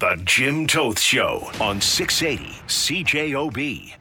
[0.00, 3.92] The Jim Toth Show on 680 CJOB.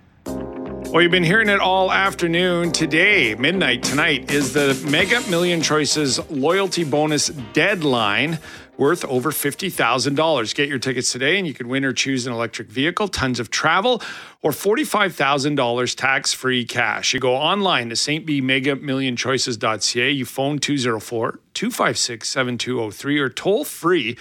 [0.93, 2.71] Well, you've been hearing it all afternoon.
[2.71, 8.39] Today, midnight tonight, is the Mega Million Choices loyalty bonus deadline
[8.77, 10.55] worth over $50,000.
[10.55, 13.51] Get your tickets today and you can win or choose an electric vehicle, tons of
[13.51, 14.01] travel,
[14.41, 17.13] or $45,000 tax free cash.
[17.13, 24.15] You go online to stbmegamillionchoices.ca, you phone 204 256 7203 or toll free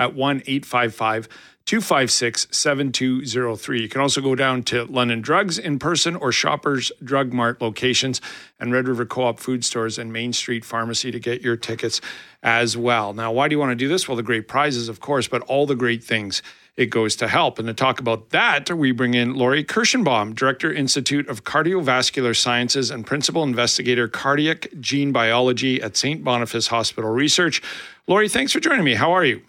[0.00, 1.28] at 1 855
[1.66, 3.82] 256 7203.
[3.82, 8.20] You can also go down to London Drugs in person or Shoppers Drug Mart locations
[8.58, 12.00] and Red River Co op food stores and Main Street Pharmacy to get your tickets
[12.42, 13.12] as well.
[13.12, 14.08] Now, why do you want to do this?
[14.08, 16.42] Well, the great prizes, of course, but all the great things
[16.76, 17.58] it goes to help.
[17.58, 22.90] And to talk about that, we bring in Lorrie Kirshenbaum, Director, Institute of Cardiovascular Sciences
[22.90, 26.24] and Principal Investigator, Cardiac Gene Biology at St.
[26.24, 27.62] Boniface Hospital Research.
[28.06, 28.94] Lorrie, thanks for joining me.
[28.94, 29.42] How are you?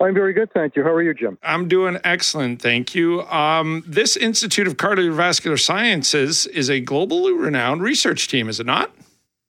[0.00, 0.82] I'm very good, thank you.
[0.82, 1.38] How are you, Jim?
[1.42, 3.22] I'm doing excellent, thank you.
[3.22, 8.92] Um, this Institute of Cardiovascular Sciences is a globally renowned research team, is it not?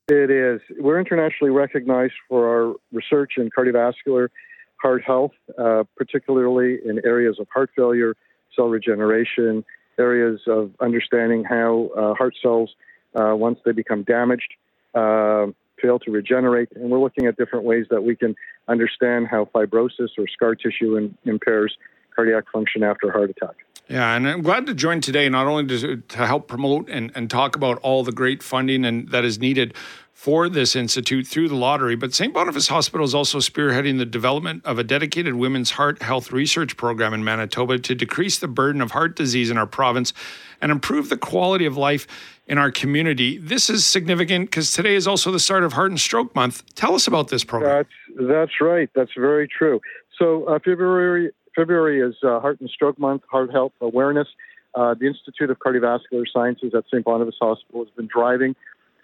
[0.08, 0.62] It is.
[0.78, 4.30] We're internationally recognized for our research in cardiovascular
[4.78, 8.16] heart health, uh, particularly in areas of heart failure,
[8.56, 9.66] cell regeneration,
[9.98, 12.76] areas of understanding how uh, heart cells,
[13.16, 14.54] uh, once they become damaged,
[14.94, 15.48] uh,
[15.82, 16.70] fail to regenerate.
[16.76, 18.36] And we're looking at different ways that we can
[18.68, 21.78] understand how fibrosis or scar tissue in, impairs
[22.16, 23.56] cardiac function after a heart attack.
[23.88, 27.30] Yeah, and I'm glad to join today, not only to, to help promote and, and
[27.30, 29.76] talk about all the great funding and that is needed
[30.16, 32.34] for this institute through the lottery, but St.
[32.34, 37.14] Boniface Hospital is also spearheading the development of a dedicated women's heart health research program
[37.14, 40.14] in Manitoba to decrease the burden of heart disease in our province
[40.62, 42.08] and improve the quality of life
[42.48, 43.38] in our community.
[43.38, 46.64] This is significant because today is also the start of Heart and Stroke Month.
[46.76, 47.86] Tell us about this program.
[48.16, 48.90] That's that's right.
[48.96, 49.82] That's very true.
[50.18, 54.30] So uh, February February is uh, Heart and Stroke Month, Heart Health Awareness.
[54.74, 57.04] Uh, the Institute of Cardiovascular Sciences at St.
[57.04, 58.56] Boniface Hospital has been driving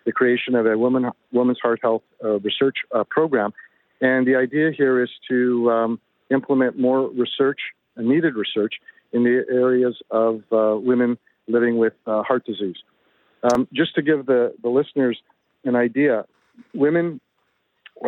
[0.06, 3.54] the creation of a woman, women's heart health uh, research uh, program.
[4.02, 6.00] And the idea here is to um,
[6.32, 7.60] implement more research,
[7.98, 8.76] uh, needed research,
[9.14, 11.18] in the areas of women
[11.48, 12.78] living with heart disease.
[13.44, 15.20] Um, just to give the, the listeners
[15.66, 16.26] an idea,
[16.74, 17.20] women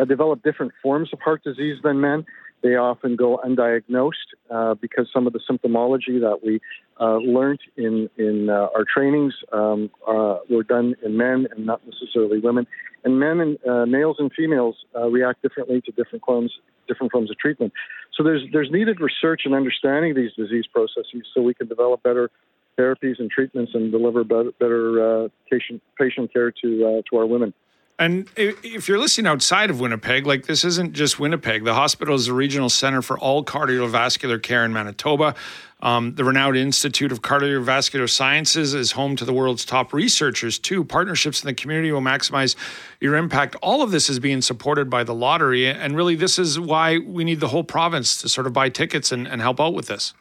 [0.08, 2.24] develop different forms of heart disease than men.
[2.64, 6.60] They often go undiagnosed uh, because some of the symptomology that we
[6.98, 11.82] uh, learned in in uh, our trainings um, uh, were done in men and not
[11.84, 12.66] necessarily women.
[13.04, 16.52] And men and uh, males and females uh, react differently to different forms
[16.88, 17.74] different forms of treatment.
[18.16, 22.02] So there's there's needed research and understanding of these disease processes so we can develop
[22.02, 22.30] better
[22.78, 27.52] therapies and treatments and deliver better, better patient patient care to to our women.
[27.98, 31.64] And if you're listening outside of Winnipeg, like this isn't just Winnipeg.
[31.64, 35.36] The hospital is the regional center for all cardiovascular care in Manitoba.
[35.80, 40.82] Um, the renowned Institute of Cardiovascular Sciences is home to the world's top researchers, too.
[40.82, 42.56] Partnerships in the community will maximize
[43.00, 43.54] your impact.
[43.62, 45.66] All of this is being supported by the lottery.
[45.66, 49.12] And really, this is why we need the whole province to sort of buy tickets
[49.12, 50.14] and, and help out with this.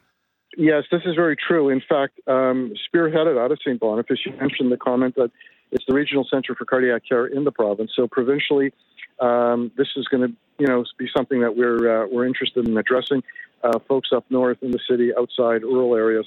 [0.58, 1.70] Yes, this is very true.
[1.70, 3.80] In fact, um, spearheaded out of St.
[3.80, 5.32] Boniface, you mentioned the comment that
[5.74, 7.92] it's the regional center for cardiac care in the province.
[7.96, 8.72] So provincially,
[9.20, 12.78] um, this is going to you know be something that we're uh, we're interested in
[12.78, 13.24] addressing.
[13.64, 16.26] Uh, folks up north in the city, outside rural areas,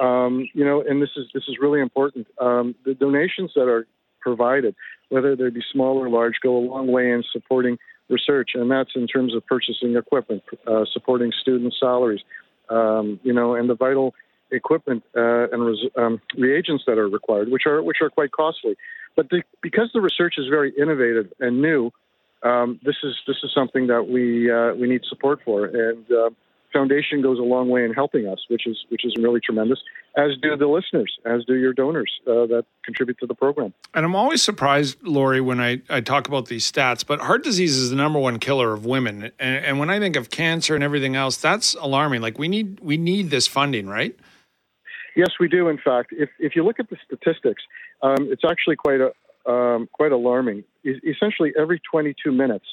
[0.00, 2.26] um, you know, and this is this is really important.
[2.40, 3.86] Um, the donations that are
[4.20, 4.74] provided,
[5.10, 8.90] whether they be small or large, go a long way in supporting research, and that's
[8.94, 12.20] in terms of purchasing equipment, uh, supporting student salaries,
[12.68, 14.14] um, you know, and the vital
[14.52, 18.76] equipment uh, and res- um, reagents that are required, which are which are quite costly.
[19.16, 21.90] But the, because the research is very innovative and new,
[22.42, 26.30] um, this is this is something that we uh, we need support for, and uh,
[26.72, 29.78] Foundation goes a long way in helping us, which is which is really tremendous.
[30.16, 33.72] As do the listeners, as do your donors uh, that contribute to the program.
[33.94, 37.06] And I'm always surprised, Lorrie, when I, I talk about these stats.
[37.06, 40.16] But heart disease is the number one killer of women, and, and when I think
[40.16, 42.22] of cancer and everything else, that's alarming.
[42.22, 44.16] Like we need we need this funding, right?
[45.14, 45.68] Yes, we do.
[45.68, 47.62] In fact, if if you look at the statistics,
[48.02, 49.12] um, it's actually quite a
[49.50, 50.64] um, quite alarming.
[50.84, 52.66] E- essentially, every 22 minutes,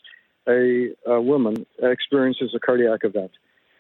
[0.48, 3.32] a, a woman experiences a cardiac event.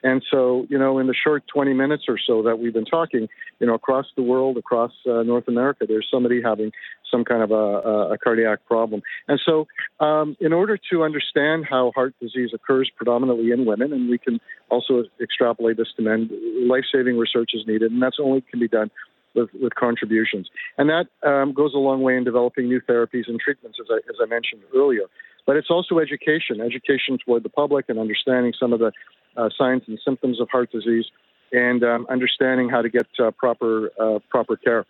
[0.04, 3.28] And so, you know, in the short 20 minutes or so that we've been talking,
[3.60, 6.72] you know, across the world, across uh, North America, there's somebody having
[7.12, 9.02] some kind of a, a cardiac problem.
[9.28, 9.68] And so,
[10.00, 14.40] um, in order to understand how heart disease occurs predominantly in women, and we can
[14.70, 16.30] also extrapolate this to men,
[16.68, 18.92] life saving research is needed, and that's only can be done
[19.36, 20.50] with, with contributions.
[20.78, 23.98] And that um, goes a long way in developing new therapies and treatments, as I,
[24.10, 25.04] as I mentioned earlier.
[25.46, 28.92] But it's also education, education toward the public and understanding some of the
[29.40, 31.06] uh, signs and symptoms of heart disease
[31.52, 34.86] and um, understanding how to get uh, proper uh, proper care.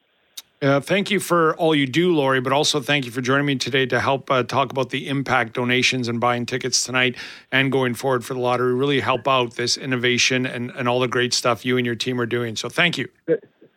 [0.61, 3.55] Uh, thank you for all you do, Lorrie, but also thank you for joining me
[3.55, 7.15] today to help uh, talk about the impact donations and buying tickets tonight
[7.49, 11.07] and going forward for the lottery really help out this innovation and, and all the
[11.07, 12.57] great stuff you and your team are doing.
[12.57, 13.07] So thank you.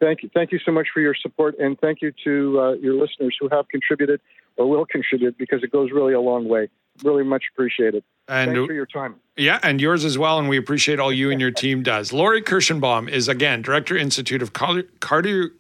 [0.03, 0.31] Thank you.
[0.35, 3.49] Thank you so much for your support, and thank you to uh, your listeners who
[3.53, 4.21] have contributed
[4.57, 6.69] or will contribute because it goes really a long way.
[7.05, 8.03] Really much appreciated.
[8.27, 9.15] And Thanks for your time.
[9.37, 10.41] Yeah, and yours as well.
[10.41, 12.13] And we appreciate all you and your team does.
[12.13, 15.51] Lorrie Kirshenbaum is again Director Institute of Cardio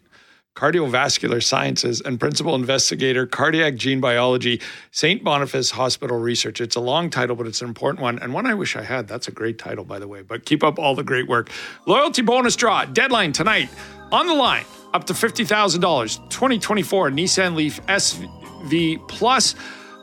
[0.57, 4.61] cardiovascular sciences and principal investigator, cardiac gene biology,
[4.91, 5.25] St.
[5.25, 6.61] Boniface Hospital Research.
[6.61, 9.07] It's a long title, but it's an important one, and one I wish I had.
[9.07, 10.21] That's a great title, by the way.
[10.21, 11.49] But keep up all the great work.
[11.87, 13.71] Loyalty bonus draw deadline tonight
[14.13, 14.65] on the line.
[14.95, 16.29] Up to $50,000.
[16.29, 19.55] 2024 Nissan Leaf SV Plus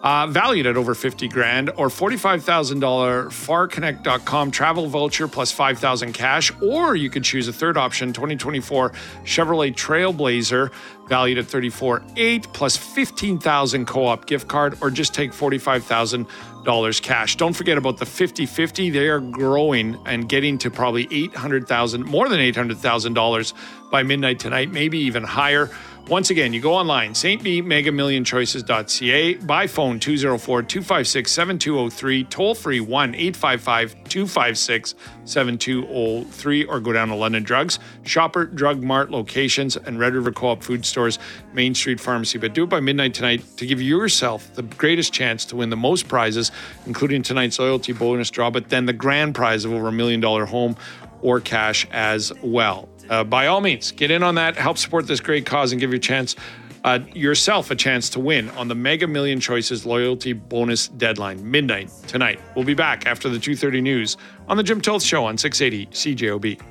[0.01, 2.79] uh, valued at over 50 grand, or $45,000
[3.27, 8.91] farconnect.com travel voucher plus 5,000 cash, or you could choose a third option, 2024
[9.23, 10.71] Chevrolet Trailblazer
[11.07, 16.27] valued at 34.8 plus 15,000 co-op gift card, or just take 45,000
[16.63, 17.35] dollars cash.
[17.37, 18.91] Don't forget about the 50-50.
[18.91, 23.53] They are growing and getting to probably 800,000, more than $800,000
[23.89, 25.69] by midnight tonight, maybe even higher.
[26.09, 33.91] Once again, you go online, stbmegamillionchoices.ca, by phone 204 256 7203, toll free 1 855
[34.05, 34.95] 256
[35.25, 40.47] 7203, or go down to London Drugs, Shoppers Drug Mart locations, and Red River Co
[40.47, 41.19] op food stores,
[41.53, 42.39] Main Street Pharmacy.
[42.39, 45.77] But do it by midnight tonight to give yourself the greatest chance to win the
[45.77, 46.51] most prizes,
[46.87, 50.45] including tonight's loyalty bonus draw, but then the grand prize of over a million dollar
[50.45, 50.75] home
[51.21, 55.19] or cash as well uh, by all means, get in on that, help support this
[55.19, 56.35] great cause, and give your chance.
[56.81, 61.91] Uh, yourself a chance to win on the Mega Million Choices loyalty bonus deadline midnight
[62.07, 62.39] tonight.
[62.55, 64.17] We'll be back after the 2:30 news
[64.47, 66.69] on the Jim Toth Show on 680 CJOB.